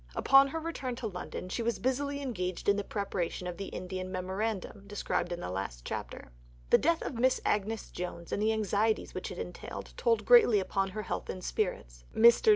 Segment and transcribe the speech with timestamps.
[0.15, 4.11] Upon her return to London she was busily engaged in the preparation of the Indian
[4.11, 6.31] "Memorandum" described in the last chapter.
[6.71, 9.93] The death of Miss Agnes Jones and the anxieties which it entailed (chap.
[9.93, 12.03] i.) told greatly upon her health and spirits.
[12.15, 12.49] Mr.